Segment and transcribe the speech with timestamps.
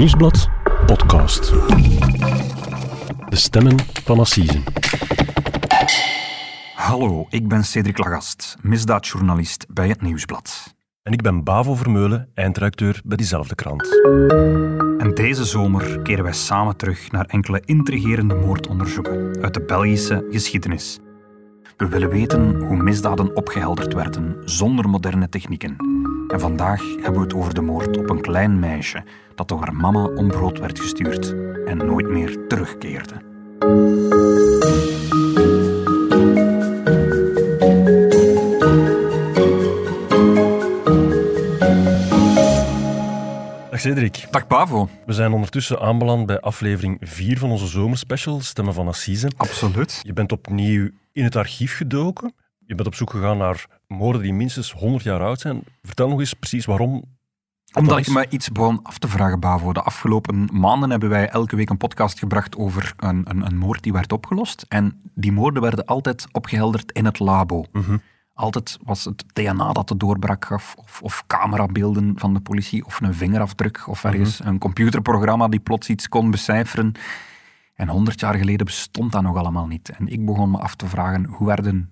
[0.00, 0.48] Nieuwsblad
[0.86, 1.52] podcast.
[3.28, 4.62] De stemmen van Assise.
[6.74, 10.74] Hallo, ik ben Cedric Lagast, misdaadjournalist bij het Nieuwsblad.
[11.02, 14.02] En ik ben Bavo Vermeulen, eindredacteur bij diezelfde krant.
[14.98, 20.98] En deze zomer keren wij samen terug naar enkele intrigerende moordonderzoeken uit de Belgische geschiedenis.
[21.76, 25.76] We willen weten hoe misdaden opgehelderd werden zonder moderne technieken.
[26.28, 29.04] En vandaag hebben we het over de moord op een klein meisje
[29.40, 31.34] dat door haar mama om brood werd gestuurd
[31.66, 33.14] en nooit meer terugkeerde.
[43.70, 44.26] Dag Cedric.
[44.30, 44.88] Dag Bavo.
[45.06, 49.30] We zijn ondertussen aanbeland bij aflevering 4 van onze zomerspecial, Stemmen van Assise.
[49.36, 50.00] Absoluut.
[50.02, 52.34] Je bent opnieuw in het archief gedoken.
[52.66, 55.62] Je bent op zoek gegaan naar moorden die minstens 100 jaar oud zijn.
[55.82, 57.18] Vertel nog eens precies waarom.
[57.72, 59.72] Omdat ik me iets begon af te vragen, Bavo.
[59.72, 63.82] De afgelopen maanden hebben wij elke week een podcast gebracht over een, een, een moord
[63.82, 64.64] die werd opgelost.
[64.68, 67.64] En die moorden werden altijd opgehelderd in het labo.
[68.34, 73.00] Altijd was het DNA dat de doorbraak gaf, of, of camerabeelden van de politie, of
[73.00, 76.92] een vingerafdruk, of ergens een computerprogramma die plots iets kon becijferen.
[77.74, 79.88] En honderd jaar geleden bestond dat nog allemaal niet.
[79.88, 81.90] En ik begon me af te vragen, hoe werden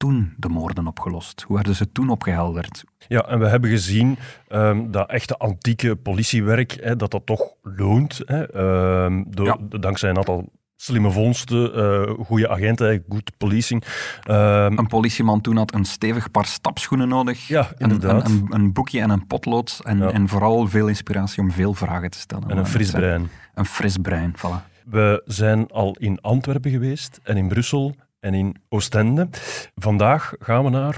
[0.00, 1.42] toen de moorden opgelost?
[1.46, 2.84] Hoe werden ze toen opgehelderd?
[3.08, 4.16] Ja, en we hebben gezien
[4.48, 8.20] ehm, dat echte antieke politiewerk, hè, dat dat toch loont.
[8.24, 9.56] Hè, ehm, door, Ja.
[9.78, 13.84] Dankzij een aantal slimme vondsten, eh goede agenten, good policing.
[14.22, 18.28] Ehm, Een politieman toen had een stevig paar stapschoenen nodig, Ja, een, inderdaad.
[18.28, 20.10] een, een, een boekje en een potlood, en, Ja.
[20.12, 22.50] en vooral veel inspiratie om veel vragen te stellen.
[22.50, 23.28] en een fris brein.
[23.54, 24.68] Een fris brein, voilà.
[24.84, 29.28] We zijn al in Antwerpen geweest en in Brussel en in Oostende.
[29.74, 30.94] Vandaag gaan we naar...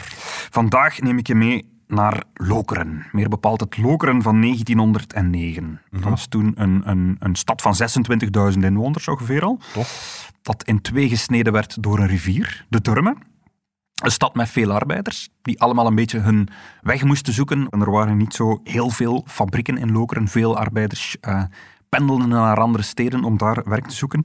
[0.50, 3.06] Vandaag neem ik je mee naar Lokeren.
[3.12, 5.80] Meer bepaald het Lokeren van 1909.
[5.90, 7.74] Dat was toen een, een, een stad van
[8.52, 9.58] 26.000 inwoners ongeveer al.
[9.72, 9.88] Toch?
[10.42, 13.16] Dat in twee gesneden werd door een rivier, de Durme.
[14.02, 16.48] Een stad met veel arbeiders, die allemaal een beetje hun
[16.80, 17.66] weg moesten zoeken.
[17.70, 20.28] En er waren niet zo heel veel fabrieken in Lokeren.
[20.28, 21.42] Veel arbeiders eh,
[21.88, 24.22] pendelden naar andere steden om daar werk te zoeken.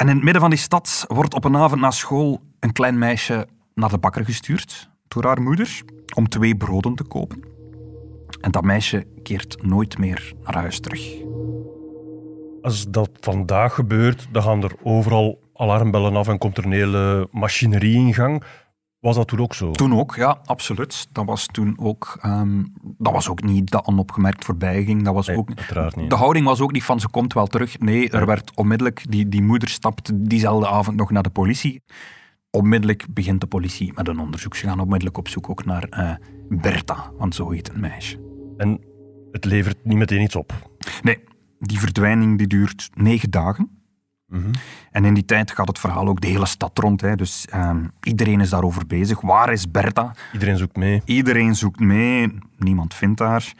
[0.00, 2.98] En in het midden van die stad wordt op een avond na school een klein
[2.98, 5.82] meisje naar de bakker gestuurd door haar moeder
[6.14, 7.42] om twee broden te kopen.
[8.40, 11.14] En dat meisje keert nooit meer naar huis terug.
[12.62, 17.28] Als dat vandaag gebeurt, dan gaan er overal alarmbellen af en komt er een hele
[17.30, 18.44] machinerie in gang.
[19.00, 19.70] Was dat toen ook zo?
[19.70, 21.08] Toen ook, ja, absoluut.
[21.12, 25.02] Dat was toen ook, ehm, dat was ook niet dat onopgemerkt voorbij ging.
[25.02, 25.48] Dat was Nee, ook,
[25.96, 26.10] niet.
[26.10, 27.78] De houding was ook niet van ze komt wel terug.
[27.78, 28.26] Nee, er Nee.
[28.26, 31.82] werd onmiddellijk, die, die moeder stapte diezelfde avond nog naar de politie.
[32.50, 34.56] Onmiddellijk begint de politie met een onderzoek.
[34.56, 36.14] Ze gaan onmiddellijk op zoek ook naar eh,
[36.48, 38.18] Bertha, want zo heet een meisje.
[38.56, 38.80] En
[39.32, 40.70] het levert niet meteen iets op.
[41.02, 41.18] Nee,
[41.58, 43.79] die verdwijning die duurt negen dagen.
[44.30, 44.50] Mhm.
[44.90, 47.00] En in die tijd gaat het verhaal ook de hele stad rond.
[47.00, 47.16] Hè.
[47.16, 49.20] Dus ehm, iedereen is daarover bezig.
[49.20, 50.14] Waar is Bertha?
[50.32, 51.02] Iedereen zoekt mee.
[51.04, 53.52] Iedereen zoekt mee, niemand vindt haar.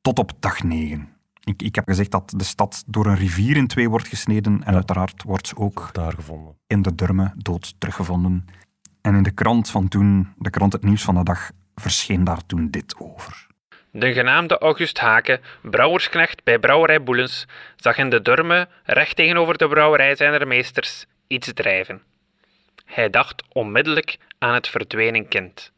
[0.00, 1.08] Tot op dag 9.
[1.44, 4.64] Ik, ik heb gezegd dat de stad door een rivier in twee wordt gesneden.
[4.64, 6.54] En uiteraard wordt ze ook Daar gevonden.
[6.66, 8.44] in de Durme dood teruggevonden.
[9.00, 12.46] En in de krant van toen, de krant Het Nieuws van de Dag, verscheen daar
[12.46, 13.45] toen dit over.
[13.98, 17.46] De genaamde August Haken, brouwersknecht bij Brouwerij Boelens,
[17.76, 22.02] zag in de Durme, recht tegenover de brouwerij zijner meesters, iets drijven.
[22.84, 25.72] Hij dacht onmiddellijk aan het verdwenen kind.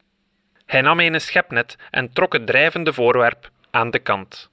[0.65, 4.49] Hij nam een schepnet en trok het drijvende voorwerp aan de kant.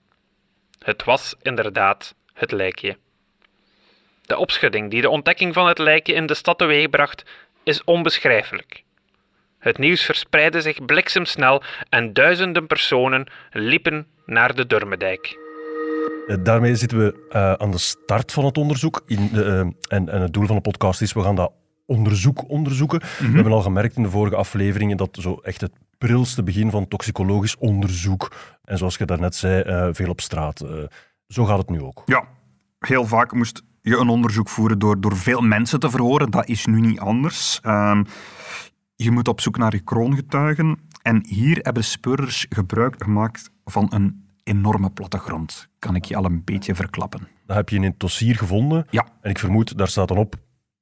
[0.79, 2.97] Het was inderdaad het lijkje.
[4.27, 7.25] De opschudding die de ontdekking van het lijkje in de stad teweegbracht,
[7.63, 8.85] is onbeschrijfelijk.
[9.67, 15.39] Het nieuws verspreidde zich bliksemsnel en duizenden personen liepen naar de Durmedijk.
[16.27, 19.03] Eh, Daarmee zitten we eh, aan de start van het onderzoek.
[19.07, 21.53] In de, eh, en, en het doel van de podcast is, we gaan dat
[21.87, 23.01] onderzoek onderzoeken.
[23.01, 26.89] We hebben al gemerkt in de vorige afleveringen dat zo echt het prilste begin van
[26.89, 28.33] toxicologisch onderzoek,
[28.65, 30.61] en zoals je daarnet zei, eh, veel op straat.
[30.61, 30.71] Eh,
[31.29, 32.03] zo gaat het nu ook.
[32.05, 32.25] Ja,
[32.79, 36.31] heel vaak moest je een onderzoek voeren door, door veel mensen te verhoren.
[36.31, 37.61] Dat is nu niet anders.
[37.63, 38.05] Ehm,
[38.97, 40.79] je moet op zoek naar je kroongetuigen.
[41.03, 45.69] En hier hebben speurders gebruik gemaakt van een enorme plattegrond.
[45.79, 47.29] Kan ik je al een beetje verklappen.
[47.47, 48.87] Dat heb je in het dossier gevonden.
[48.91, 49.07] Ja.
[49.21, 50.35] En ik vermoed, daar staat dan op,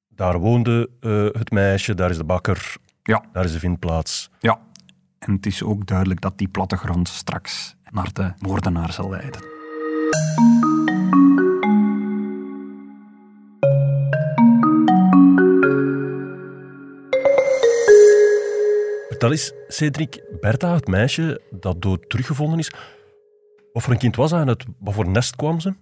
[0.08, 4.30] daar woonde eh, het meisje, daar is de bakker, Ja, daar is de vindplaats.
[4.40, 4.58] ja.
[5.18, 9.40] En het is ook duidelijk dat die plattegrond straks naar de moordenaar zal leiden.
[19.24, 22.70] Vertel eens, Cedric, Bertha, het meisje dat dood teruggevonden is,
[23.72, 25.74] Wat voor een kind was hij en uit wat voor nest kwam ze?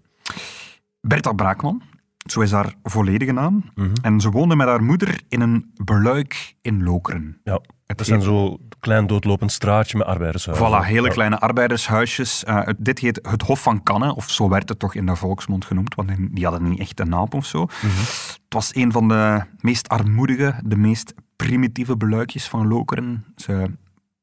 [1.01, 1.83] Bertha Braakman,
[2.31, 3.65] zo is haar volledige naam.
[3.75, 3.93] Mhm.
[4.03, 7.41] En ze woonde met haar moeder in een beluik in Lokeren.
[7.45, 10.67] Ja, Het dat zijn heet- zo klein doodlopend straatje met arbeidershuizen.
[10.67, 11.13] Voilà, hele Ja.
[11.13, 12.45] kleine arbeidershuisjes.
[12.45, 15.65] Eh, dit heet het Hof van Canne, of zo werd het toch in de volksmond
[15.65, 17.61] genoemd, want die hadden niet echt een naam of zo.
[17.63, 21.15] Het was een van de meest armoedige, de meest
[21.47, 23.25] primitieve beluikjes van Lokeren.
[23.37, 23.71] Ze,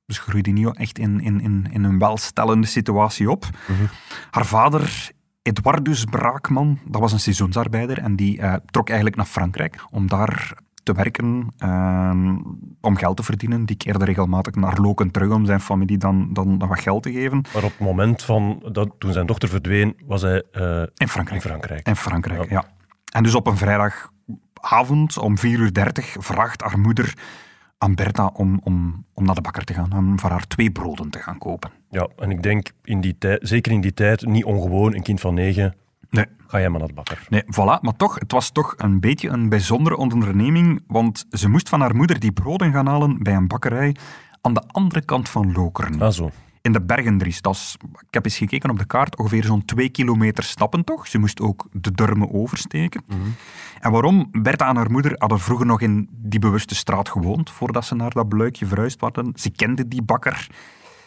[0.08, 3.46] ze groeide niet echt in, in, in, in een welstellende situatie op.
[4.32, 5.12] Haar vader,
[5.42, 10.54] Edwardus Braakman, dat was een seizoensarbeider en die eh, trok eigenlijk naar Frankrijk om daar
[10.84, 12.36] te werken, ehm,
[12.82, 13.66] om geld te verdienen.
[13.66, 17.12] Die keerde regelmatig naar Loken terug om zijn familie dan, dan, dan wat geld te
[17.12, 17.42] geven.
[17.54, 21.44] Maar op het moment van dat, toen zijn dochter verdween, was hij eh, In Frankrijk.
[21.44, 21.88] in Frankrijk.
[21.88, 22.62] In Frankrijk, Ja.
[22.62, 22.78] ja.
[23.12, 23.58] En dus op een
[24.62, 25.72] vrijdagavond om 4.30 uur
[26.20, 27.14] vraagt haar moeder
[27.78, 31.10] aan Bertha om, om, om naar de bakker te gaan, om voor haar twee broden
[31.10, 31.72] te gaan kopen.
[31.90, 35.20] Ja, en ik denk, in die tijd, zeker in die tijd, niet ongewoon, een kind
[35.20, 35.76] van negen,
[36.10, 36.26] Nee.
[36.48, 37.26] ga jij maar naar de bakker.
[37.30, 37.82] Nee, voilà.
[37.82, 41.96] Maar toch, het was toch een beetje een bijzondere onderneming, want ze moest van haar
[41.96, 43.96] moeder die broden gaan halen bij een bakkerij
[44.42, 46.02] aan de andere kant van Lokeren.
[46.02, 46.30] Ah, zo.
[46.62, 47.42] In de Bergendries.
[47.42, 47.78] Dat is,
[48.08, 51.08] ik heb eens gekeken op de kaart, ongeveer zo'n twee kilometer stappen toch.
[51.08, 53.04] Ze moest ook de Durme oversteken.
[53.80, 54.30] En waarom?
[54.32, 58.12] Bertha en haar moeder hadden vroeger nog in die bewuste straat gewoond, voordat ze naar
[58.12, 59.32] dat beluikje verhuisd waren.
[59.36, 60.48] Ze kende die bakker.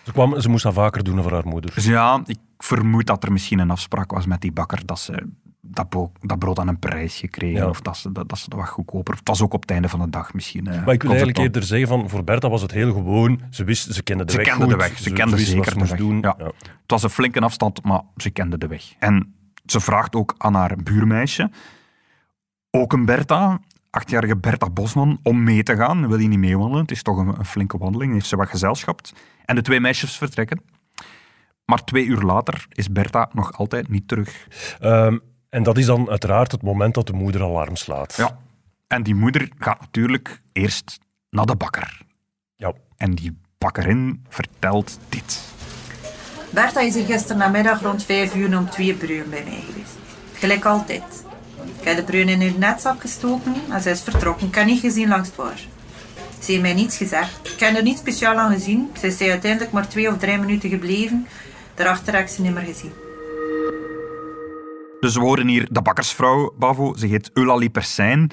[0.02, 1.74] Ze, kwam, ze moest dat vaker doen voor haar moeder.
[1.74, 5.26] Dus ja, ik vermoed dat er misschien een afspraak was met die bakker dat ze
[5.64, 7.68] dat, dat brood aan een prijsje kregen, Ja.
[7.68, 9.14] of dat ze dat, dat ze dat wat goedkoper...
[9.14, 10.66] Het was ook op het einde van de dag misschien.
[10.66, 13.40] eh, Maar ik wil ze eigenlijk eerder zeggen, van, voor Bertha was het heel gewoon.
[13.50, 14.70] Ze wist, ze kende de Ze weg kende goed.
[14.72, 14.98] de weg.
[14.98, 15.98] Ze kende wist wat zeker ze de weg.
[15.98, 16.20] doen.
[16.20, 16.36] Ja.
[16.38, 18.82] Het was een flinke afstand, maar ze kende de weg.
[18.98, 19.34] En
[19.66, 21.50] ze vraagt ook aan haar buurmeisje,
[22.70, 23.60] ook een Bertha,
[23.90, 26.08] achtjarige Bertha Bosman, om mee te gaan.
[26.08, 26.80] Wil je niet meewandelen?
[26.82, 28.12] Het is toch een, een flinke wandeling.
[28.12, 29.00] Heeft ze wat gezelschap.
[29.44, 30.60] En de twee meisjes vertrekken.
[31.64, 34.46] Maar twee uur later is Bertha nog altijd niet terug.
[34.80, 35.18] Ehm,
[35.52, 38.14] en dat is dan uiteraard het moment dat de moeder alarm slaat.
[38.16, 38.38] Ja.
[38.86, 40.98] En die moeder gaat natuurlijk eerst
[41.30, 42.00] naar de bakker.
[42.56, 42.72] Ja.
[42.96, 45.40] En die bakkerin vertelt dit.
[46.50, 49.96] Bertha is hier gisteren namiddag rond 5 uur om twee bruin bij mij geweest.
[50.32, 51.24] Gelijk altijd.
[51.80, 54.46] Ik heb de bruin in haar netzak gestoken en zij is vertrokken.
[54.46, 55.60] Ik heb niet gezien langs het waar.
[56.38, 57.52] Ze heeft mij niets gezegd.
[57.54, 58.90] Ik heb er niet speciaal aan gezien.
[59.00, 61.26] Ze is uiteindelijk maar twee of drie minuten gebleven.
[61.74, 63.01] Daarachter heb ik ze niet meer gezien.
[65.02, 66.94] Dus we horen hier de bakkersvrouw, Bavo.
[66.94, 68.30] Ze heet Eulalie Persijn.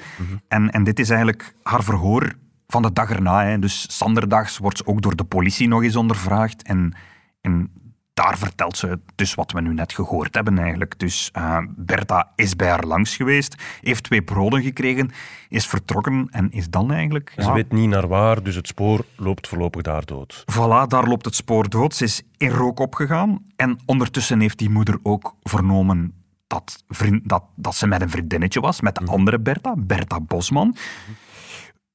[0.48, 2.32] en, en dit is eigenlijk haar verhoor
[2.66, 3.44] van de dag erna.
[3.44, 3.58] Hè.
[3.58, 6.62] Dus zanderdags wordt ze ook door de politie nog eens ondervraagd.
[6.62, 6.94] En,
[7.40, 7.70] en
[8.14, 10.98] daar vertelt ze dus wat we nu net gehoord hebben eigenlijk.
[10.98, 15.10] Dus eh, Bertha is bij haar langs geweest, heeft twee broden gekregen,
[15.48, 17.32] is vertrokken en is dan eigenlijk...
[17.36, 20.44] Ze ja, weet niet naar waar, dus het spoor loopt voorlopig daar dood.
[20.52, 21.94] Voilà, daar loopt het spoor dood.
[21.94, 23.44] Ze is in rook opgegaan.
[23.56, 26.14] En ondertussen heeft die moeder ook vernomen
[26.50, 30.76] dat, vriend, dat, dat ze met een vriendinnetje was, met de andere Bertha, Bertha Bosman.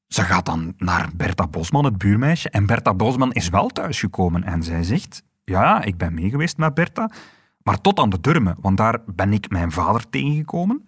[0.07, 2.49] Ze gaat dan naar Bertha Bosman, het buurmeisje.
[2.49, 4.43] En Bertha Bosman is wel thuisgekomen.
[4.43, 7.09] En zij zegt, ja, ik ben mee geweest met Bertha.
[7.63, 10.85] Maar tot aan de Durme, want daar ben ik mijn vader tegengekomen.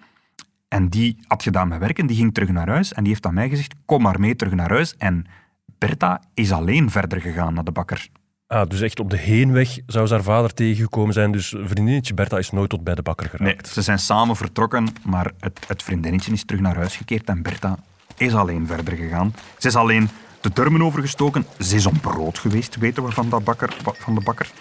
[0.67, 2.93] En die had gedaan met werken, die ging terug naar huis.
[2.93, 4.95] En die heeft aan mij gezegd, kom maar mee terug naar huis.
[4.97, 5.25] En
[5.77, 8.09] Bertha is alleen verder gegaan naar de bakker.
[8.47, 11.31] Ah, dus echt op de heenweg zou ze haar vader tegengekomen zijn.
[11.31, 13.67] Dus vriendinnetje Bertha is nooit tot bij de bakker Nee, geraakt.
[13.67, 17.77] ze zijn samen vertrokken, maar het, het vriendinnetje is terug naar huis gekeerd en Bertha
[18.17, 19.35] is alleen verder gegaan.
[19.57, 20.09] Ze is alleen
[20.41, 21.45] de durmen overgestoken.
[21.59, 24.51] Ze is om brood geweest, weten we van, dat bakker, van de bakker.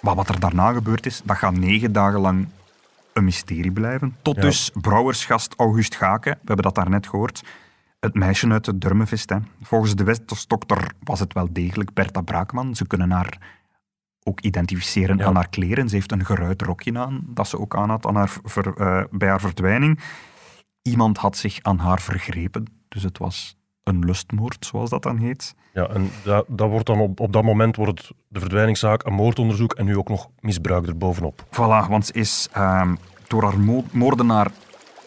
[0.00, 2.48] Maar wat er daarna gebeurd is, dat gaat negen dagen lang
[3.12, 4.16] een mysterie blijven.
[4.22, 4.42] Tot Ja.
[4.42, 7.42] dus brouwersgast August Gaken, we hebben dat daarnet gehoord,
[8.02, 9.30] het meisje uit de Durmevest.
[9.30, 9.36] Hè.
[9.62, 12.74] Volgens de wetsdokter was het wel degelijk Bertha Braakman.
[12.74, 13.60] Ze kunnen haar
[14.22, 15.24] ook identificeren Ja.
[15.24, 15.88] aan haar kleren.
[15.88, 19.04] Ze heeft een geruit rokje aan, dat ze ook aan had aan haar ver- eh,
[19.10, 19.98] bij haar verdwijning.
[20.82, 25.54] Iemand had zich aan haar vergrepen, dus het was een lustmoord, zoals dat dan heet.
[25.74, 29.12] Ja, en dat, dat wordt dan op, op dat moment wordt het de verdwijningszaak een
[29.12, 31.44] moordonderzoek en nu ook nog misbruik erbovenop.
[31.46, 32.94] Voilà, want ze is ehm,
[33.28, 34.50] door haar mo- moordenaar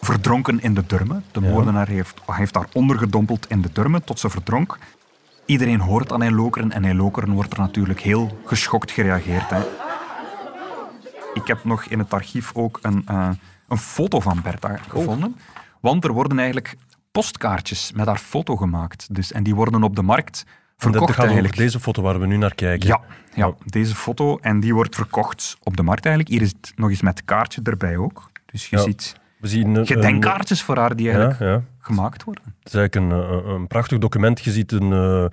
[0.06, 1.22] verdronken in de Durme.
[1.32, 4.78] De moordenaar heeft, heeft haar ondergedompeld in de Durme tot ze verdronk.
[5.46, 9.50] Iedereen hoort aan in Lokeren en in Lokeren wordt er natuurlijk heel geschokt gereageerd.
[9.50, 9.60] Hè.
[11.34, 13.30] Ik heb nog in het archief ook een, eh,
[13.68, 15.36] een foto van Bertha gevonden.
[15.80, 16.76] Want er worden eigenlijk
[17.12, 19.08] postkaartjes met haar foto gemaakt.
[19.16, 21.58] Dus, en die worden op de markt En dat verkocht gaat over eigenlijk.
[21.58, 22.88] deze foto waar we nu naar kijken.
[22.88, 23.00] Ja,
[23.34, 24.38] ja, deze foto.
[24.42, 26.36] En die wordt verkocht op de markt eigenlijk.
[26.36, 28.32] Hier is het nog eens met kaartje erbij ook.
[28.46, 28.84] Dus je Ja.
[28.84, 29.16] ziet
[29.46, 31.64] We zien een, gedenkkaartjes voor haar die eigenlijk ja, ja.
[31.80, 32.44] gemaakt worden.
[32.60, 34.44] Het is eigenlijk een, een, een prachtig document.
[34.44, 35.26] Je ziet een, eh,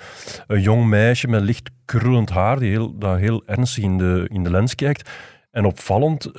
[0.47, 4.43] een jong meisje met licht krullend haar, die heel, dat heel ernstig in de, in
[4.43, 5.11] de lens kijkt.
[5.51, 6.33] En opvallend, eh,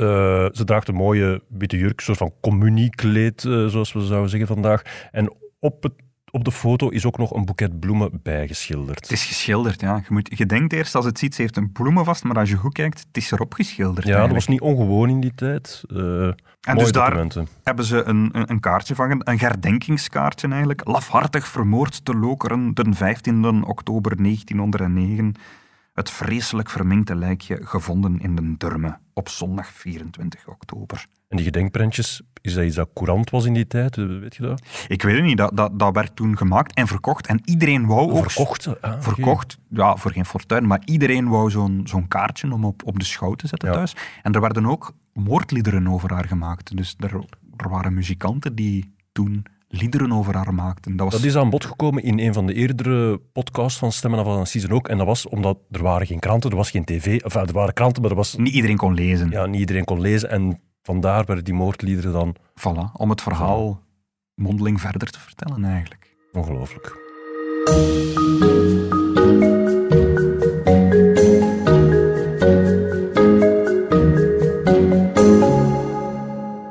[0.51, 4.47] ze draagt een mooie witte jurk, een soort van communiekleed, eh, zoals we zouden zeggen
[4.47, 4.81] vandaag.
[5.11, 5.93] En op, het,
[6.35, 9.01] op de foto is ook nog een boeket bloemen bijgeschilderd.
[9.01, 9.95] Het is geschilderd, ja.
[9.95, 12.49] Je, moet, je denkt eerst als het ziet, ze heeft een bloemen vast, maar als
[12.49, 14.07] je goed kijkt, het is erop geschilderd.
[14.07, 15.83] ja, dat was niet ongewoon in die tijd.
[15.89, 16.27] Eh,
[16.61, 17.47] En dus daar documenten.
[17.63, 20.87] hebben ze een, een, een kaartje van, een herdenkingskaartje eigenlijk.
[20.87, 25.35] Lafhartig vermoord te Lokeren, de 15 oktober 1909.
[25.93, 31.05] Het vreselijk verminkte lijkje gevonden in de Durme op zondag 24 oktober.
[31.27, 33.97] En die gedenkprentjes, is dat iets dat courant was in die tijd?
[33.97, 34.61] Eh, Weet je dat?
[34.87, 37.27] Ik weet het niet, dat, dat, dat werd toen gemaakt en verkocht.
[37.27, 38.31] En iedereen wou ook...
[38.31, 38.81] Verkocht?
[38.81, 39.01] Ah.
[39.01, 43.05] Verkocht, ja, voor geen fortuin, maar iedereen wou zo'n zo'n kaartje om op, op de
[43.05, 43.75] schouw te zetten Ja.
[43.75, 43.95] thuis.
[44.23, 46.77] En er werden ook moordliederen over haar gemaakt.
[46.77, 47.13] Dus er,
[47.57, 49.45] er waren muzikanten die toen
[49.79, 50.95] liederen over haar maakten.
[50.95, 54.19] Dat was Dat is aan bod gekomen in een van de eerdere podcasts van Stemmen
[54.19, 54.87] af een season ook.
[54.87, 57.21] En dat was omdat er waren geen kranten, er was geen tv.
[57.21, 59.29] Enfin, er waren kranten, maar er was, niet iedereen kon lezen.
[59.29, 60.29] ja, niet iedereen kon lezen.
[60.29, 63.81] En vandaar werden die moordliederen dan Voilà, om het verhaal
[64.35, 66.15] mondeling verder te vertellen eigenlijk.
[66.31, 67.01] ongelooflijk.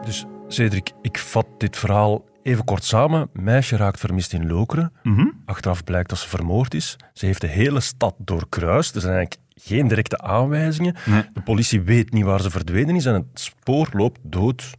[0.05, 3.31] Dus Cedric, ik vat dit verhaal even kort samen.
[3.33, 4.93] Meisje raakt vermist in Lokeren.
[5.03, 5.27] Mhm.
[5.45, 6.97] Achteraf blijkt dat ze vermoord is.
[7.13, 8.95] Ze heeft de hele stad doorkruist.
[8.95, 10.97] Er zijn eigenlijk geen directe aanwijzingen.
[11.07, 11.25] Nee.
[11.33, 14.71] De politie weet niet waar ze verdwenen is en het spoor loopt dood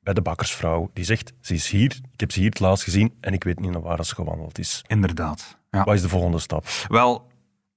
[0.00, 0.90] bij de bakkersvrouw.
[0.92, 3.60] Die zegt, ze is hier, ik heb ze hier het laatst gezien en ik weet
[3.60, 4.84] niet naar waar ze gewandeld is.
[4.86, 5.58] Inderdaad.
[5.70, 5.84] Ja.
[5.84, 6.66] Wat is de volgende stap?
[6.88, 7.30] Wel,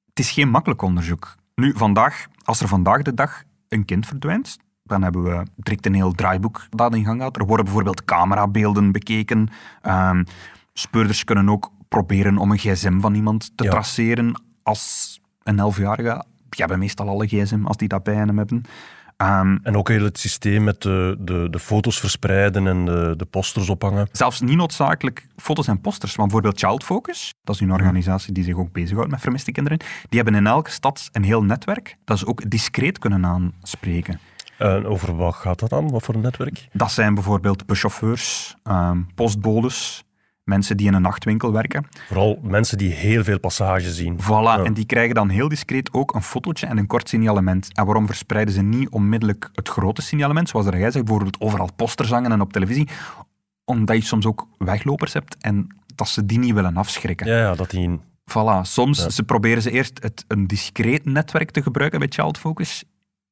[0.09, 1.35] het is geen makkelijk onderzoek.
[1.55, 4.57] Nu, vandaag, als er vandaag de dag een kind verdwijnt,
[4.93, 7.37] dan hebben we direct een heel draaiboek dat in gang gaat.
[7.37, 9.49] Er worden bijvoorbeeld camerabeelden bekeken.
[9.81, 10.23] Ehm,
[10.73, 13.69] speurders kunnen ook proberen om een gsm van iemand te Ja.
[13.69, 16.23] traceren als een elfjarige.
[16.49, 18.61] Die hebben meestal alle gsm als die dat bij hem hebben.
[19.17, 23.25] Ehm, En ook heel het systeem met de, de, de foto's verspreiden en de, de
[23.25, 24.07] posters ophangen.
[24.11, 28.43] Zelfs niet noodzakelijk foto's en posters, maar bijvoorbeeld Child Focus, dat is een organisatie die
[28.43, 29.77] zich ook bezighoudt met vermiste kinderen,
[30.09, 34.19] die hebben in elke stad een heel netwerk dat ze ook discreet kunnen aanspreken.
[34.63, 35.89] En over wat gaat dat dan?
[35.91, 36.67] Wat voor een netwerk?
[36.73, 40.03] Dat zijn bijvoorbeeld buschauffeurs, ehm, postbodes,
[40.43, 41.85] mensen die in een nachtwinkel werken.
[42.07, 44.19] Vooral mensen die heel veel passages zien.
[44.21, 44.63] Voilà, Ja.
[44.63, 47.69] en die krijgen dan heel discreet ook een fotootje en een kort signalement.
[47.73, 51.69] En waarom verspreiden ze niet onmiddellijk het grote signalement, zoals er jij zegt, bijvoorbeeld overal
[51.75, 52.87] posters hangen en op televisie,
[53.65, 57.27] omdat je soms ook weglopers hebt en dat ze die niet willen afschrikken.
[57.27, 57.99] Ja, ja, dat die
[58.31, 59.09] Voilà, soms Ja.
[59.09, 62.83] ze proberen ze eerst het, een discreet netwerk te gebruiken bij Child Focus.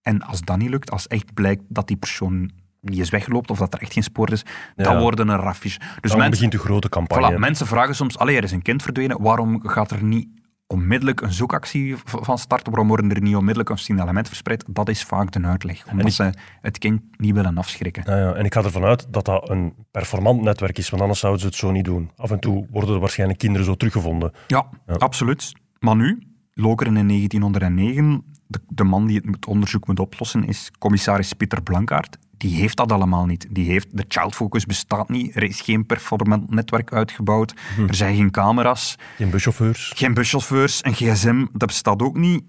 [0.02, 3.58] En als dat niet lukt, als echt blijkt dat die persoon niet is wegloopt of
[3.58, 4.44] dat er echt geen spoor is,
[4.76, 5.78] dan worden een raffies.
[5.78, 7.36] Dus dan mensen, begint de grote campagne.
[7.36, 10.28] voilà, mensen vragen soms, allee, er is een kind verdwenen, waarom gaat er niet
[10.68, 12.68] onmiddellijk een zoekactie van start?
[12.68, 14.64] Waarom worden er niet onmiddellijk een signalement verspreid?
[14.68, 16.30] Dat is vaak de uitleg, omdat ik- ze
[16.62, 18.04] het kind niet willen afschrikken.
[18.06, 18.34] Ja, ja.
[18.34, 21.48] En ik ga ervan uit dat dat een performant netwerk is, want anders zouden ze
[21.48, 22.12] het zo niet doen.
[22.18, 24.32] Af en toe worden er waarschijnlijk kinderen zo teruggevonden.
[24.48, 24.94] Ja, Ja.
[24.94, 25.54] absoluut.
[25.80, 31.34] Maar nu, Lokeren in 1909, de, de man die het, onderzoek moet oplossen is commissaris
[31.34, 32.18] Pieter Blankaert.
[32.38, 33.48] Die heeft dat allemaal niet.
[33.50, 35.36] Die heeft, de Child Focus bestaat niet.
[35.36, 37.54] Er is geen performant netwerk uitgebouwd.
[37.88, 39.92] Er zijn geen camera's, Geen buschauffeurs.
[39.96, 41.46] geen buschauffeurs, een gsm.
[41.54, 42.44] Dat bestaat ook niet.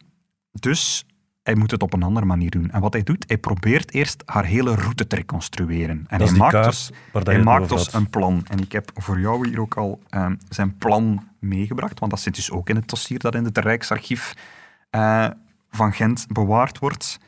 [0.53, 1.07] Dus
[1.43, 2.71] hij moet het op een andere manier doen.
[2.71, 6.05] En wat hij doet, hij probeert eerst haar hele route te reconstrueren.
[6.09, 8.45] En Dat hij maakt dus, hij maakt dus een plan.
[8.49, 12.35] En ik heb voor jou hier ook al ehm, zijn plan meegebracht, want dat zit
[12.35, 14.35] dus ook in het dossier dat in het Rijksarchief
[14.91, 15.27] eh,
[15.71, 17.19] van Gent bewaard wordt.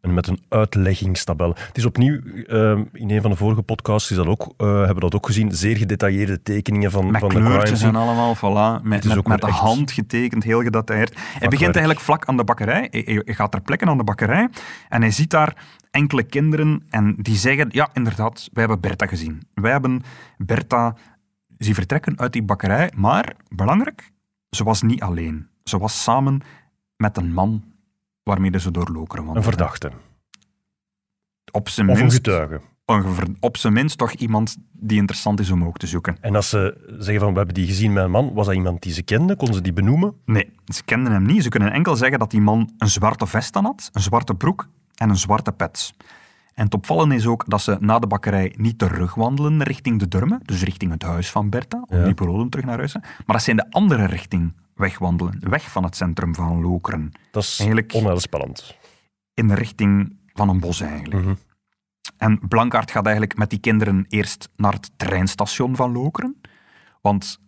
[0.00, 1.54] En met een uitleggingstabel.
[1.66, 4.94] Het is opnieuw, ehm, in een van de vorige podcasts is dat ook, eh, hebben
[4.94, 8.82] we dat ook gezien, zeer gedetailleerde tekeningen van, Met van de crime en allemaal, voilà.
[8.82, 11.16] Met, met, de hand getekend, heel gedetailleerd.
[11.16, 12.88] Hij begint eigenlijk vlak aan de bakkerij.
[12.90, 14.48] Hij- hij gaat ter plekke aan de bakkerij
[14.88, 15.56] en hij ziet daar
[15.90, 19.42] enkele kinderen en die zeggen, ja, inderdaad, wij hebben Bertha gezien.
[19.54, 20.02] Wij hebben
[20.36, 20.96] Bertha
[21.58, 24.12] zien vertrekken uit die bakkerij, maar, belangrijk,
[24.50, 25.48] ze was niet alleen.
[25.64, 26.40] Ze was samen
[26.96, 27.64] met een man
[28.28, 29.42] waarmee ze door Lokeren Een wandelden.
[29.42, 29.90] verdachte.
[31.50, 32.60] Op zijn Of een minst, getuige.
[32.86, 36.16] een ver- op zijn minst toch iemand die interessant is om ook te zoeken.
[36.20, 38.82] En als ze zeggen van, we hebben die gezien met een man, was dat iemand
[38.82, 39.36] die ze kende?
[39.36, 40.14] Konden ze die benoemen?
[40.24, 41.42] Nee, ze kenden hem niet.
[41.42, 44.68] Ze kunnen enkel zeggen dat die man een zwarte vest aan had, een zwarte broek
[44.94, 45.94] en een zwarte pet.
[46.54, 50.40] En het opvallende is ook dat ze na de bakkerij niet terugwandelen richting de Durme,
[50.42, 52.04] dus richting het huis van Bertha, om Ja.
[52.04, 52.92] die parolen terug naar huis.
[52.92, 57.12] te- Maar dat ze in de andere richting wegwandelen, weg van het centrum van Lokeren.
[57.30, 58.76] Dat is Eigenlijk- onheilspellend.
[59.34, 61.24] In de richting van een bos eigenlijk.
[61.24, 61.34] Mhm.
[62.16, 66.40] En Blankaart gaat eigenlijk met die kinderen eerst naar het treinstation van Lokeren.
[67.00, 67.38] Want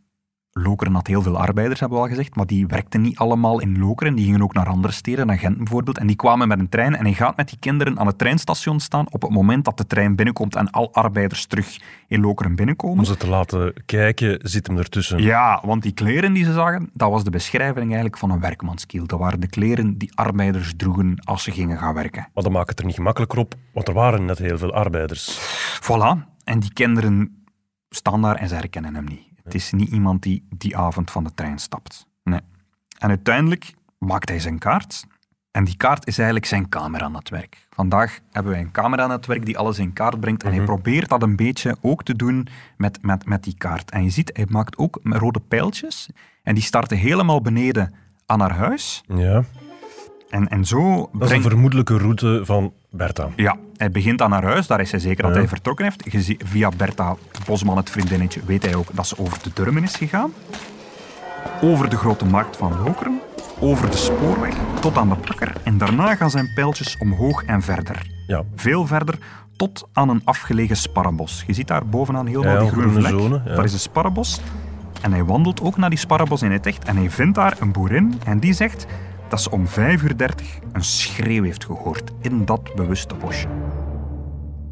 [0.52, 3.78] Lokeren had heel veel arbeiders, hebben we al gezegd, maar die werkten niet allemaal in
[3.78, 4.14] Lokeren.
[4.14, 5.98] Die gingen ook naar andere steden, naar Gent bijvoorbeeld.
[5.98, 8.80] En die kwamen met een trein en hij gaat met die kinderen aan het treinstation
[8.80, 11.78] staan op het moment dat de trein binnenkomt en al arbeiders terug
[12.08, 12.98] in Lokeren binnenkomen.
[12.98, 15.22] Om ze te laten kijken, zit hem ertussen.
[15.22, 19.06] Ja, want die kleren die ze zagen, dat was de beschrijving eigenlijk van een werkmanskiel.
[19.06, 22.28] Dat waren de kleren die arbeiders droegen als ze gingen gaan werken.
[22.34, 25.38] Maar dat maakt het er niet gemakkelijker op, want er waren net heel veel arbeiders.
[25.82, 26.28] Voilà.
[26.44, 27.44] En die kinderen
[27.88, 29.29] staan daar en ze herkennen hem niet.
[29.52, 32.06] Het is niet iemand die die avond van de trein stapt.
[32.22, 32.40] Nee.
[32.98, 35.06] En uiteindelijk maakt hij zijn kaart.
[35.50, 37.66] En die kaart is eigenlijk zijn cameranetwerk.
[37.70, 40.42] Vandaag hebben wij een cameranetwerk die alles in kaart brengt.
[40.42, 43.90] En hij probeert dat een beetje ook te doen met, met, met die kaart.
[43.90, 46.08] En je ziet, hij maakt ook rode pijltjes.
[46.42, 47.94] En die starten helemaal beneden
[48.26, 49.04] aan haar huis.
[49.06, 49.44] Ja,
[50.30, 51.46] En, en zo dat is een brengt...
[51.46, 53.28] vermoedelijke route van Bertha.
[53.36, 55.38] Ja, hij begint aan haar huis, daar is hij zeker dat Ja.
[55.38, 56.04] hij vertrokken heeft.
[56.44, 60.32] Via Bertha Bosman, het vriendinnetje, weet hij ook dat ze over de Durmen is gegaan.
[61.60, 63.20] Over de grote markt van Lokeren,
[63.60, 65.52] over de spoorweg tot aan de bakker.
[65.62, 68.06] En daarna gaan zijn pijltjes omhoog en verder.
[68.26, 69.18] Ja, Veel verder,
[69.56, 71.44] tot aan een afgelegen sparrenbos.
[71.46, 73.20] Je ziet daar bovenaan helemaal Ja, die een groene groene vlek.
[73.20, 73.54] zone, ja.
[73.54, 74.40] Dat is een sparrenbos.
[75.02, 76.84] En hij wandelt ook naar die sparrenbos in het echt.
[76.84, 78.86] En hij vindt daar een boerin en die zegt
[79.30, 83.48] dat ze om 5 uur 30 een schreeuw heeft gehoord in dat bewuste bosje.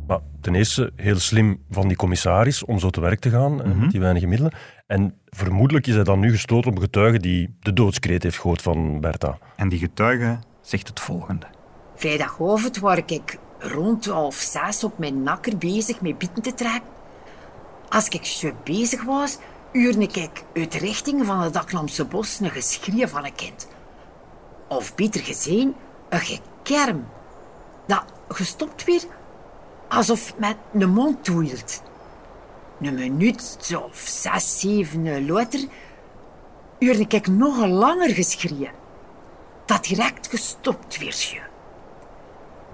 [0.07, 3.73] maar ten eerste heel slim van die commissaris om zo te werk te gaan, eh,
[3.73, 4.53] met die weinige middelen.
[4.87, 8.63] En vermoedelijk is hij dan nu gestoten op een getuige die de doodskreet heeft gehoord
[8.63, 9.39] van Bertha.
[9.57, 11.47] En die getuige zegt het volgende.
[11.95, 16.91] Vrijdagavond was ik rond half zes op mijn nakker bezig met bieten te trekken.
[17.89, 19.39] Als ik zo bezig was,
[19.73, 23.69] uurde ik uit de richting van het Daklamse bos een geschreeuw van een kind.
[24.69, 25.75] Of beter gezien,
[26.09, 27.07] een gekerm.
[27.87, 29.03] Dat gestopt weer
[29.89, 31.83] alsof met een mond toehield.
[32.81, 35.61] Een minuut of zes, zeven later
[36.79, 38.69] uurde ik nog een langer geschreeuw.
[39.65, 41.41] Dat direct gestopt werd.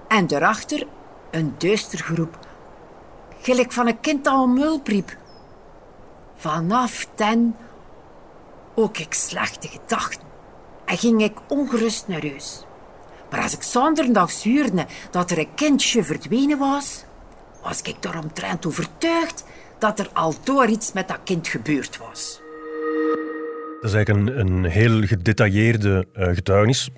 [0.07, 0.87] En daarachter
[1.31, 2.39] een duister groep.
[3.41, 5.17] Gelijk van een kind dat om hulp riep.
[6.35, 7.55] Vanaf ten
[8.75, 10.24] ook ik slechte gedachten.
[10.85, 12.65] En ging ik ongerust naar huis.
[13.29, 17.05] Maar als ik zonderdag zuurde dat er een kindje verdwenen was,
[17.63, 19.45] was ik daaromtrent overtuigd
[19.79, 22.41] dat er al door iets met dat kind gebeurd was.
[23.81, 26.89] Dat is eigenlijk een, een heel gedetailleerde eh, getuigenis,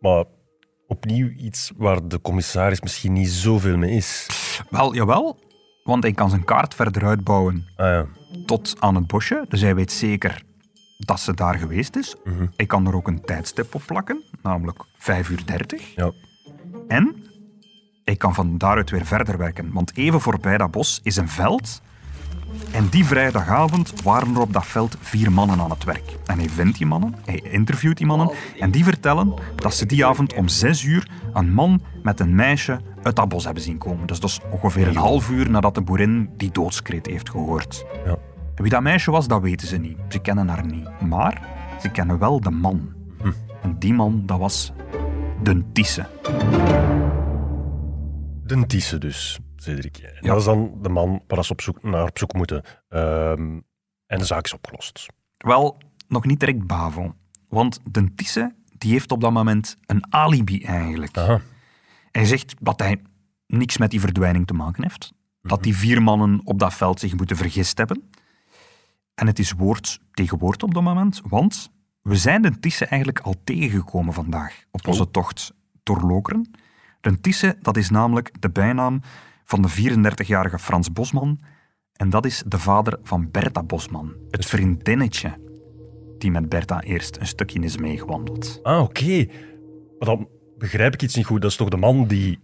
[0.00, 0.24] maar
[0.86, 4.26] opnieuw iets waar de commissaris misschien niet zoveel mee is.
[4.70, 5.38] Wel, jawel,
[5.82, 8.06] want hij kan zijn kaart verder uitbouwen Ah ja,
[8.46, 9.44] tot aan het bosje.
[9.48, 10.42] Dus hij weet zeker
[10.98, 12.16] dat ze daar geweest is.
[12.56, 15.94] Hij kan er ook een tijdstip op plakken, namelijk 5 uur 30.
[15.94, 16.12] ja.
[16.88, 17.16] En
[18.04, 19.72] hij kan van daaruit weer verder werken.
[19.72, 21.80] Want even voorbij dat bos is een veld.
[22.70, 26.16] En die vrijdagavond waren er op dat veld vier mannen aan het werk.
[26.26, 28.30] En hij vindt die mannen, hij interviewt die mannen.
[28.58, 32.80] En die vertellen dat ze die avond om zes uur een man met een meisje
[33.02, 34.06] uit dat bos hebben zien komen.
[34.06, 37.84] Dus dat is ongeveer een half uur nadat de boerin die doodskreet heeft gehoord.
[38.04, 38.18] ja.
[38.56, 39.98] En wie dat meisje was, dat weten ze niet.
[40.08, 41.00] Ze kennen haar niet.
[41.00, 41.48] Maar
[41.80, 42.94] ze kennen wel de man.
[43.62, 44.72] En die man, dat was
[45.42, 46.06] de Tisse.
[48.44, 49.98] De dus, Cedric.
[49.98, 52.62] En Dat is dan de man waar ze op zoek, naar op zoek moeten.
[52.88, 53.60] Ehm,
[54.06, 55.06] en de zaak is opgelost.
[55.36, 57.14] Wel, nog niet direct Bavo.
[57.48, 61.18] Want de Tisse die heeft op dat moment een alibi eigenlijk.
[61.18, 61.40] Aha.
[62.10, 63.02] Hij zegt dat hij
[63.46, 65.12] niks met die verdwijning te maken heeft.
[65.42, 68.10] Dat die vier mannen op dat veld zich moeten vergist hebben.
[69.16, 71.70] En het is woord tegen woord op dat moment, want
[72.02, 76.50] we zijn de Tisse eigenlijk al tegengekomen vandaag op onze tocht door Lokeren.
[77.00, 79.00] De Tisse, dat is namelijk de bijnaam
[79.44, 81.40] van de 34-jarige Frans Bosman.
[81.92, 85.38] En dat is de vader van Bertha Bosman, het vriendinnetje
[86.18, 88.60] die met Bertha eerst een stukje is meegewandeld.
[88.62, 89.26] Ah, oké.
[89.98, 91.42] Maar dan begrijp ik iets niet goed.
[91.42, 92.38] Dat is toch de man die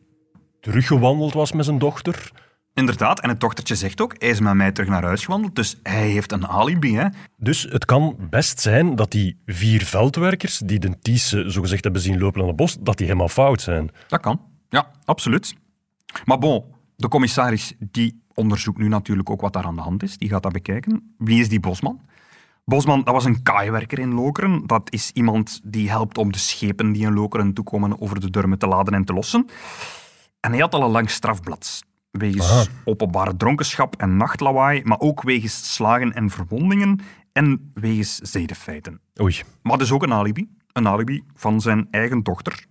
[0.61, 2.33] teruggewandeld was met zijn dochter?
[2.75, 5.81] Inderdaad, en het dochtertje zegt ook, hij is met mij terug naar huis gewandeld, dus
[5.83, 6.97] hij heeft een alibi.
[6.97, 7.07] Hè?
[7.37, 12.19] Dus het kan best zijn dat die vier veldwerkers die de Thysse zogezegd hebben zien
[12.19, 13.91] lopen aan het bos, dat die helemaal fout zijn.
[14.09, 14.41] Dat kan.
[14.69, 15.55] Ja, absoluut.
[16.25, 16.65] Maar bon,
[16.97, 20.19] de commissaris die onderzoekt nu natuurlijk ook wat daar aan de hand is.
[20.19, 21.15] Die gaat dat bekijken.
[21.19, 22.01] Wie is die Bosman?
[22.65, 24.67] Bosman, dat was een kaaiwerker in Lokeren.
[24.67, 28.59] Dat is iemand die helpt om de schepen die in Lokeren toekomen over de Durmen
[28.59, 29.47] te laden en te lossen.
[30.41, 31.83] En hij had al een lang strafblad.
[32.19, 32.65] Wegens Aha.
[32.85, 37.01] openbare dronkenschap en nachtlawaai, maar ook wegens slagen en verwondingen
[37.33, 39.01] en wegens zedenfeiten.
[39.21, 39.43] Oei.
[39.63, 40.49] Maar dus ook een alibi.
[40.73, 42.65] Een alibi van zijn eigen dochter.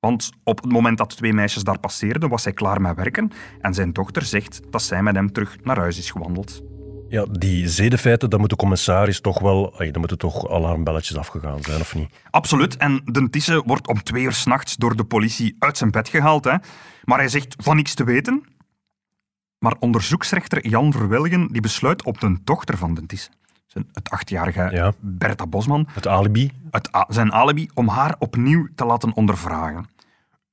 [0.00, 3.30] Want op het moment dat twee meisjes daar passeerden, was hij klaar met werken.
[3.60, 6.62] En zijn dochter zegt dat zij met hem terug naar huis is gewandeld.
[7.08, 9.74] Ja, die zedenfeiten, dan moet de commissaris toch wel...
[9.78, 12.08] Dan moeten toch alarmbelletjes afgegaan zijn, of niet?
[12.30, 12.76] Absoluut.
[12.76, 16.44] En de Tisse wordt om twee uur s'nachts door de politie uit zijn bed gehaald.
[16.44, 16.54] Hè.
[17.04, 18.44] Maar hij zegt van niks te weten.
[19.58, 23.30] Maar onderzoeksrechter Jan Verwelgen die besluit op de dochter van de Tisse,
[23.66, 24.92] zijn- het achtjarige Ja.
[25.00, 26.52] Bertha Bosman, Het alibi.
[26.70, 29.94] het zijn alibi om haar opnieuw te laten ondervragen.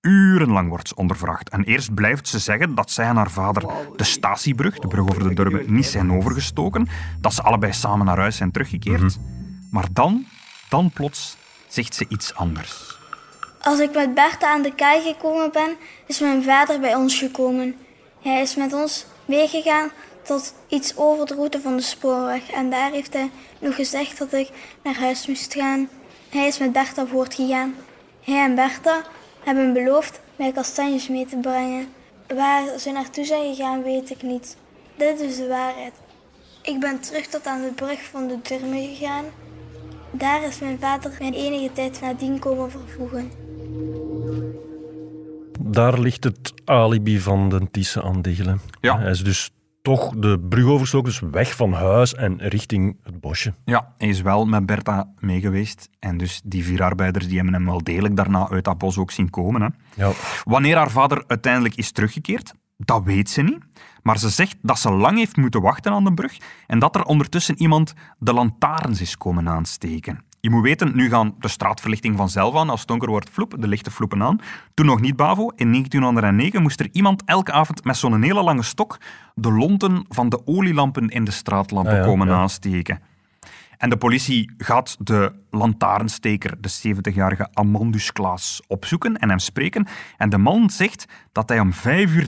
[0.01, 1.49] Urenlang wordt ze ondervraagd.
[1.49, 3.63] En eerst blijft ze zeggen dat zij en haar vader
[3.95, 6.87] de statiebrug, de brug over de Durbe, niet zijn overgestoken.
[7.21, 9.19] Dat ze allebei samen naar huis zijn teruggekeerd.
[9.71, 10.25] Maar dan,
[10.69, 11.37] dan plots,
[11.67, 12.97] zegt ze iets anders.
[13.61, 15.75] Als ik met Bertha aan de kaai gekomen ben,
[16.07, 17.75] is mijn vader bij ons gekomen.
[18.23, 22.51] Hij is met ons meegegaan tot iets over de route van de spoorweg.
[22.51, 24.49] En daar heeft hij nog gezegd dat ik
[24.83, 25.89] naar huis moest gaan.
[26.29, 27.75] Hij is met Bertha voortgegaan.
[28.23, 29.03] Hij en Bertha
[29.43, 31.88] hebben beloofd mij kastanjes mee te brengen.
[32.27, 34.57] Waar ze naartoe zijn gegaan, weet ik niet.
[34.95, 35.93] Dit is de waarheid.
[36.62, 39.25] Ik ben terug tot aan de brug van de Durme gegaan.
[40.12, 43.31] Daar is mijn vader mijn enige tijd nadien komen vervoegen.
[45.73, 48.62] Daar ligt het alibi van de Thysse aan Diggelen.
[48.81, 48.99] Ja.
[48.99, 53.53] Hij is dus toch de brug overgestoken, dus weg van huis en richting het bosje.
[53.65, 55.89] Ja, hij is wel met Bertha meegeweest.
[55.99, 59.12] En dus die vier arbeiders die hebben hem wel degelijk daarna uit dat bos ook
[59.12, 59.62] zien komen.
[59.62, 59.67] Hè.
[59.95, 60.12] Ja,
[60.43, 63.59] Wanneer haar vader uiteindelijk is teruggekeerd, dat weet ze niet.
[64.01, 67.03] Maar ze zegt dat ze lang heeft moeten wachten aan de brug en dat er
[67.03, 70.23] ondertussen iemand de lantaarns is komen aansteken.
[70.43, 72.69] Je moet weten, nu gaan de straatverlichting vanzelf aan.
[72.69, 74.39] Als het donker wordt, floep, de lichten floepen aan.
[74.73, 75.47] Toen nog niet Bavo.
[75.56, 78.97] In 1909 moest er iemand elke avond met zo'n hele lange stok
[79.36, 82.34] de lonten van de olielampen in de straatlampen Ah ja, komen ja.
[82.34, 82.99] aansteken.
[83.77, 89.88] En de politie gaat de lantaarnsteker, de 70-jarige Amandus Klaas, opzoeken en hem spreken.
[90.17, 92.27] En de man zegt dat hij om 5.30 uur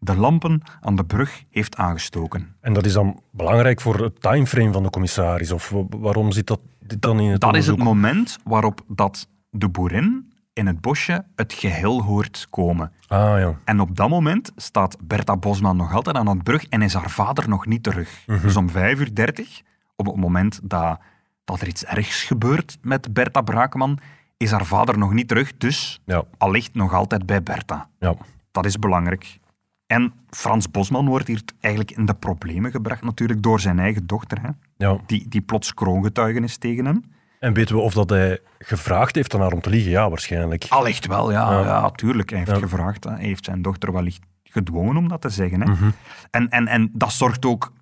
[0.00, 2.54] de lampen aan de brug heeft aangestoken.
[2.60, 5.50] en dat is dan belangrijk voor het timeframe van de commissaris.
[5.52, 6.60] Of wa- waarom zit dat
[7.00, 11.52] dan in het Dat is het moment waarop dat de boerin in het bosje het
[11.52, 12.92] geheel hoort komen.
[13.08, 13.54] Ah ja.
[13.64, 17.10] En op dat moment staat Bertha Bosman nog altijd aan de brug en is haar
[17.10, 18.24] vader nog niet terug.
[18.42, 19.62] Dus om 5 uur 30,
[19.96, 20.98] op het moment dat,
[21.44, 23.98] dat er iets ergs gebeurt met Bertha Braakman,
[24.36, 25.56] is haar vader nog niet terug.
[25.58, 27.88] Dus Ja, allicht nog altijd bij Bertha.
[27.98, 28.14] ja.
[28.50, 29.38] Dat is belangrijk.
[29.86, 34.42] En Frans Bosman wordt hier eigenlijk in de problemen gebracht, natuurlijk door zijn eigen dochter,
[34.42, 34.48] hè?
[34.82, 34.98] Ja.
[35.06, 37.04] Die, die plots kroongetuigen is tegen hem.
[37.40, 39.90] En weten we of dat hij gevraagd heeft aan haar om te liegen?
[39.90, 40.66] Ja, waarschijnlijk.
[40.68, 41.52] Allicht wel, ja.
[41.52, 41.60] Ja.
[41.64, 41.90] ja.
[41.90, 42.30] tuurlijk.
[42.30, 42.58] Hij heeft Ja.
[42.58, 43.04] gevraagd.
[43.04, 45.60] Hij heeft zijn dochter wellicht gedwongen om dat te zeggen.
[45.60, 45.88] Hè.
[46.30, 47.72] en, en, en dat zorgt ook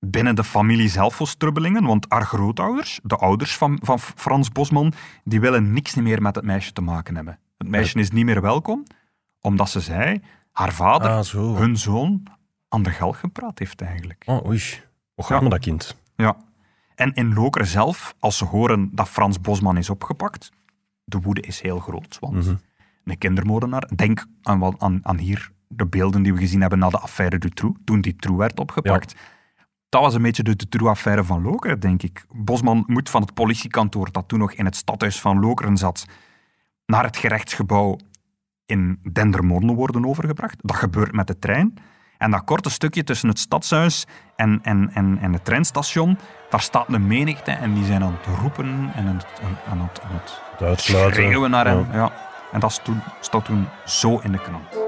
[0.00, 4.92] binnen de familie zelf voor strubbelingen, want haar grootouders, de ouders van, van Frans Bosman,
[5.24, 7.38] die willen niks meer met het meisje te maken hebben.
[7.58, 8.82] Het meisje is niet meer welkom,
[9.40, 10.20] omdat ze zei,
[10.52, 12.22] haar vader, Ah, hun zoon,
[12.68, 14.22] aan de galg gepraat heeft eigenlijk.
[14.26, 14.62] Oh, oei.
[15.14, 15.96] Hoe gaat met dat kind?
[16.16, 16.36] Ja.
[16.98, 20.52] En in Lokeren zelf, als ze horen dat Frans Bosman is opgepakt,
[21.04, 22.16] de woede is heel groot.
[22.20, 22.46] Want
[23.04, 26.98] een kindermoordenaar, denk aan, aan, aan hier de beelden die we gezien hebben na de
[26.98, 29.14] affaire Dutroux, toen Dutroux werd opgepakt.
[29.88, 32.26] Dat was een beetje de Dutroux-affaire van Lokeren, denk ik.
[32.34, 36.06] Bosman moet van het politiekantoor, dat toen nog in het stadhuis van Lokeren zat,
[36.86, 37.98] naar het gerechtsgebouw
[38.66, 40.56] in Dendermonde worden overgebracht.
[40.62, 41.74] Dat gebeurt met de trein.
[42.18, 46.18] En dat korte stukje tussen het stadshuis en, en, en, en het treinstation,
[46.50, 49.26] daar staat een menigte en die zijn aan het roepen en aan het,
[49.70, 51.14] aan het, aan het Het uitsluiten.
[51.22, 51.86] schreeuwen naar hem.
[51.92, 51.98] Ja.
[51.98, 52.12] Ja.
[52.52, 54.87] En dat toen, staat toen zo in de krant.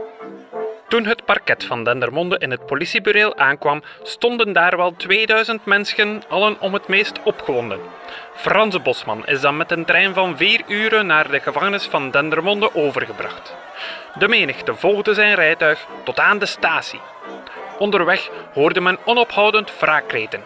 [0.90, 6.60] Toen het parket van Dendermonde in het politiebureau aankwam, stonden daar wel 2000 mensen, allen
[6.60, 7.78] om het meest opgewonden.
[8.34, 12.74] Frans Bosman is dan met een trein van vier uren naar de gevangenis van Dendermonde
[12.74, 13.54] overgebracht.
[14.18, 17.00] De menigte volgde zijn rijtuig tot aan de statie.
[17.78, 20.40] Onderweg hoorde men onophoudend wraakkreten.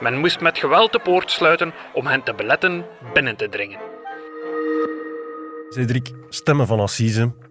[0.00, 3.78] Men moest met geweld de poort sluiten om hen te beletten binnen te dringen.
[5.68, 7.49] Cedric, stemmen van Assise.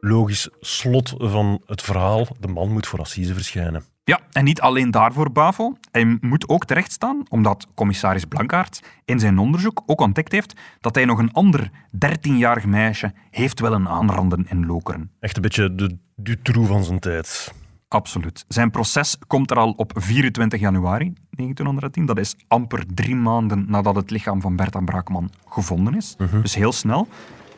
[0.00, 2.26] Logisch slot van het verhaal.
[2.38, 3.84] De man moet voor Assise verschijnen.
[4.04, 5.76] Ja, en niet alleen daarvoor, Bavo.
[5.90, 11.04] Hij moet ook terechtstaan, omdat commissaris Blankaert in zijn onderzoek ook ontdekt heeft dat hij
[11.04, 15.10] nog een ander 13-jarig meisje heeft willen aanranden in Lokeren.
[15.20, 17.52] Echt een beetje de Dutroux van zijn tijd.
[17.88, 18.44] Absoluut.
[18.48, 22.06] Zijn proces komt er al op 24 januari 1910.
[22.06, 26.16] Dat is amper drie maanden nadat het lichaam van Bertha Braakman gevonden is.
[26.42, 27.08] Dus heel snel.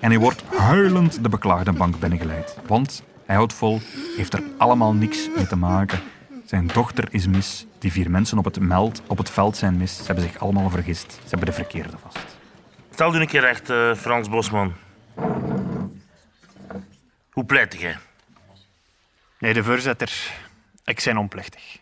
[0.02, 2.56] En hij wordt huilend de beklaagde bank binnengeleid.
[2.66, 3.80] Want hij houdt vol,
[4.16, 6.00] heeft er allemaal niks mee te maken.
[6.44, 7.66] Zijn dochter is mis.
[7.78, 9.96] Die vier mensen op het, meld, op het veld zijn mis.
[9.96, 11.12] Ze hebben zich allemaal vergist.
[11.12, 12.18] Ze hebben de verkeerde vast.
[12.90, 14.72] Stel u een keer recht, eh, Frans Bosman.
[17.30, 17.96] Hoe pleit jij?
[19.38, 20.32] Nee, de voorzitter.
[20.84, 21.78] Ik zijn onplichtig.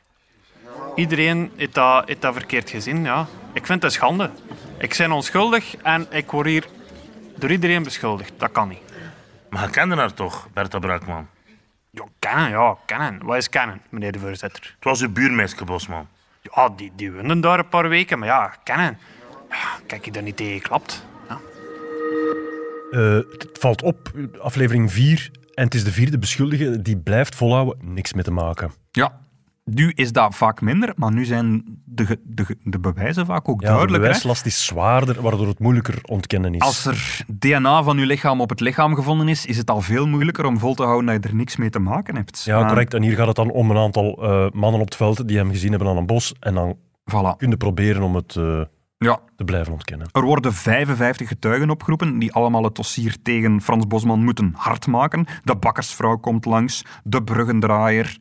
[0.95, 3.27] Iedereen heeft dat, heeft dat verkeerd gezien, ja.
[3.53, 4.31] Ik vind het schande.
[4.79, 6.67] Ik ben onschuldig en ik word hier
[7.41, 8.33] door iedereen beschuldigd.
[8.37, 8.83] Dat kan niet.
[9.51, 11.29] Maar je kende haar toch, Bertha Braakman?
[11.91, 13.25] Ja, kennen, ja, kennen.
[13.25, 14.75] Wat is kennen, meneer de voorzitter?
[14.75, 16.09] Het was uw buurmeisje, Bosman.
[16.43, 18.99] Ja, die, die woonden daar een paar weken, maar ja, kennen.
[19.51, 21.07] Ja, kijk je daar niet tegen klapt.
[21.29, 21.41] Ja.
[22.91, 27.79] Eh, het valt op, aflevering 4, en het is de vierde beschuldige die blijft volhouden
[27.95, 28.73] niks mee te maken.
[28.91, 29.20] Ja,
[29.75, 33.67] nu is dat vaak minder, maar nu zijn de, de, de bewijzen vaak ook Ja,
[33.67, 33.95] de duidelijker.
[33.95, 34.07] hè.
[34.07, 36.61] bewijslast is zwaarder, waardoor het moeilijker ontkennen is.
[36.61, 40.07] Als er DNA van uw lichaam op het lichaam gevonden is, is het al veel
[40.07, 42.43] moeilijker om vol te houden dat je er niks mee te maken hebt.
[42.45, 42.95] Ja, correct.
[42.95, 45.51] En hier gaat het dan om een aantal eh, mannen op het veld die hem
[45.51, 46.35] gezien hebben aan een bos.
[46.41, 46.77] En dan
[47.11, 47.37] Voilà.
[47.37, 48.61] kunnen proberen om het eh,
[48.99, 50.09] Ja, te blijven ontkennen.
[50.13, 55.27] Er worden 55 getuigen opgeroepen die allemaal het dossier tegen Frans Bosman moeten hardmaken.
[55.45, 58.17] De bakkersvrouw komt langs, de bruggendraaier,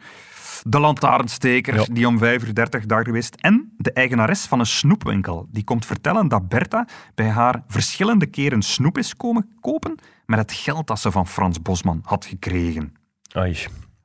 [0.67, 1.86] de lantaarnsteker Ja.
[1.91, 5.48] die om 5 uur 30 daar geweest en de eigenares van een snoepwinkel.
[5.52, 9.95] Die komt vertellen dat Bertha bij haar verschillende keren snoep is komen kopen
[10.26, 12.93] met het geld dat ze van Frans Bosman had gekregen.
[13.32, 13.58] Ai.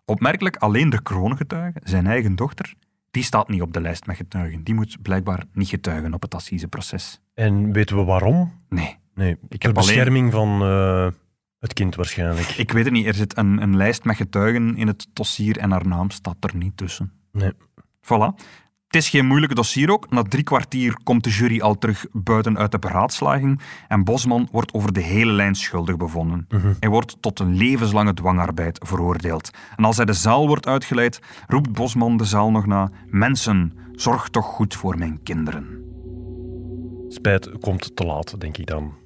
[0.05, 2.75] Opmerkelijk, alleen de kroongetuige, zijn eigen dochter,
[3.11, 4.65] die staat niet op de lijst met getuigen.
[4.65, 7.21] Die moet blijkbaar niet getuigen op het assiseproces.
[7.35, 8.53] En weten we waarom?
[8.69, 8.97] Nee.
[9.15, 11.07] Nee, Ik ter heb alleen- bescherming van eh,
[11.65, 12.49] het kind waarschijnlijk.
[12.49, 13.07] Ik weet het niet.
[13.07, 16.57] Er zit een, een lijst met getuigen in het dossier en haar naam staat er
[16.57, 17.13] niet tussen.
[17.33, 17.53] Nee.
[18.03, 18.43] Voilà.
[18.87, 20.11] Het is geen moeilijk dossier ook.
[20.11, 24.73] Na drie kwartier komt de jury al terug buiten uit de beraadslaging en Bosman wordt
[24.73, 26.47] over de hele lijn schuldig bevonden.
[26.81, 29.51] Hij wordt tot een levenslange dwangarbeid veroordeeld.
[29.77, 34.29] En als hij de zaal wordt uitgeleid, roept Bosman de zaal nog na: Mensen, zorg
[34.29, 35.83] toch goed voor mijn kinderen.
[37.09, 39.04] Spijt komt te laat, denk ik dan.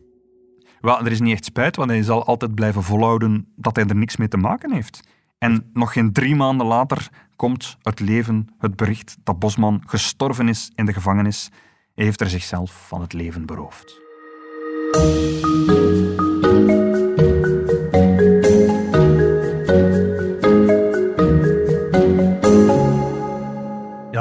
[0.80, 3.96] Wel, er is niet echt spijt, want hij zal altijd blijven volhouden dat hij er
[3.96, 5.00] niks mee te maken heeft.
[5.38, 10.70] En nog geen drie maanden later komt uit leven het bericht dat Bosman gestorven is
[10.74, 11.50] in de gevangenis.
[11.94, 14.00] Hij heeft er zichzelf van het leven beroofd.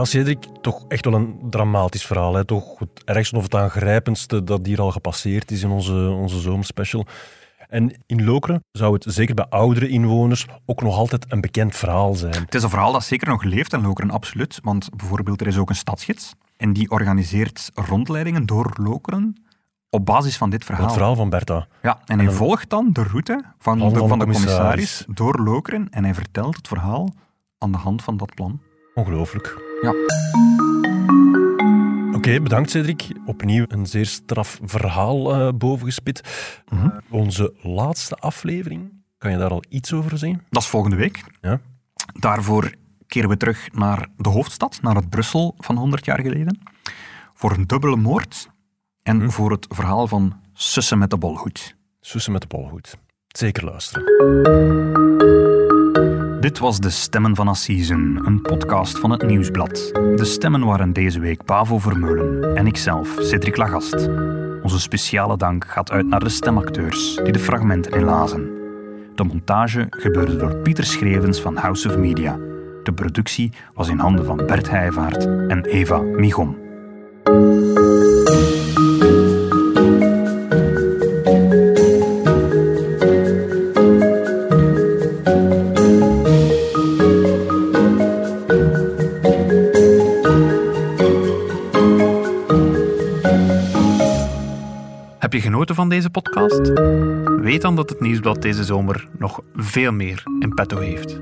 [0.08, 2.34] Cedric, toch echt wel een dramatisch verhaal.
[2.34, 2.46] Hè?
[2.46, 7.06] Toch het ergste of het aangrijpendste dat hier al gepasseerd is in onze, onze zomerspecial.
[7.70, 12.14] En in Lokeren zou het zeker bij oudere inwoners ook nog altijd een bekend verhaal
[12.14, 12.34] zijn.
[12.34, 14.60] Het is een verhaal dat zeker nog leeft in Lokeren, absoluut.
[14.64, 19.36] Want bijvoorbeeld, er is ook een stadsgids en die organiseert rondleidingen door Lokeren
[19.90, 20.86] op basis van dit verhaal.
[20.86, 21.68] Het verhaal van Bertha.
[21.82, 25.06] Ja, en hij volgt dan de route van, de, van de commissaris commissaris.
[25.08, 27.14] door Lokeren en hij vertelt het verhaal
[27.58, 28.62] aan de hand van dat plan.
[28.98, 29.58] Ongelooflijk.
[29.82, 29.94] Ja.
[32.16, 33.08] Oké, bedankt Cedric.
[33.26, 36.22] Opnieuw een zeer straf verhaal eh bovengespit.
[36.70, 36.90] Mhm.
[37.10, 40.44] Onze laatste aflevering, kan je daar al iets over zeggen?
[40.50, 41.24] Dat is volgende week.
[41.42, 41.60] Ja.
[42.20, 42.72] Daarvoor
[43.08, 46.60] keren we terug naar de hoofdstad, naar het Brussel van 100 jaar geleden.
[47.34, 48.50] Voor een dubbele moord
[49.04, 49.30] en Mhm.
[49.30, 51.76] voor het verhaal van Sussen met de bolhoed.
[52.02, 52.98] Sussen met de bolhoed.
[53.28, 54.04] Zeker luisteren.
[56.48, 59.90] Dit was De Stemmen van Assisen, een podcast van het Nieuwsblad.
[59.94, 64.10] De stemmen waren deze week Pavo Vermeulen en ikzelf, Cedric Lagast.
[64.64, 68.52] Onze speciale dank gaat uit naar de stemacteurs die de fragmenten inlazen.
[69.16, 72.38] De montage gebeurde door Pieter Schrevens van House of Media.
[72.84, 76.58] De productie was in handen van Bert Heijvaart en Eva Michom.
[95.78, 96.72] Van deze podcast?
[97.42, 101.20] Weet dan dat het Nieuwsblad deze zomer nog veel meer in petto heeft.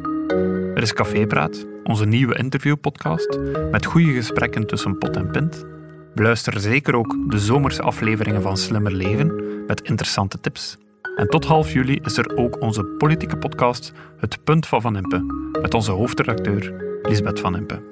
[0.76, 3.39] Er is Cafépraat, onze nieuwe interviewpodcast,
[3.72, 5.65] met goede gesprekken tussen pot en pint.
[6.13, 10.78] Beluister zeker ook de zomerse afleveringen van Slimmer Leven, met interessante tips.
[11.15, 15.50] En tot half juli is er ook onze politieke podcast Het Punt van Van Impe,
[15.62, 17.84] met onze hoofdredacteur Lisbeth Van Impe.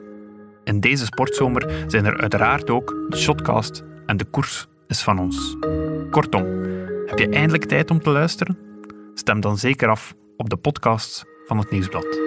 [0.64, 5.56] In deze sportzomer zijn er uiteraard ook de Shotcast en de koers is van ons.
[6.10, 6.44] Kortom,
[7.06, 8.58] heb je eindelijk tijd om te luisteren?
[9.14, 12.22] Stem dan zeker af op de podcasts van het Nieuwsblad.